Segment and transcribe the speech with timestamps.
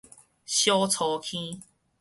[0.47, 1.61] 小粗坑